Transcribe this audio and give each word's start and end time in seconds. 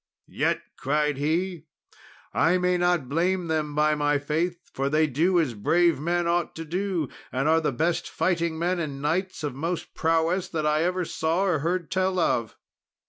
"Yet," 0.33 0.63
cried 0.77 1.17
he, 1.17 1.65
"I 2.33 2.57
may 2.57 2.75
not 2.75 3.07
blame 3.07 3.45
them, 3.45 3.75
by 3.75 3.93
my 3.93 4.17
faith, 4.17 4.57
for 4.73 4.89
they 4.89 5.05
do 5.05 5.39
as 5.39 5.53
brave 5.53 5.99
men 5.99 6.25
ought 6.27 6.55
to 6.55 6.65
do, 6.65 7.07
and 7.31 7.47
are 7.47 7.61
the 7.61 7.71
best 7.71 8.09
fighting 8.09 8.57
men 8.57 8.79
and 8.79 8.99
knights 8.99 9.43
of 9.43 9.53
most 9.53 9.93
prowess 9.93 10.47
that 10.47 10.65
I 10.65 10.81
ever 10.85 11.05
saw 11.05 11.43
or 11.45 11.59
heard 11.59 11.91
tell 11.91 12.17
of." 12.17 12.57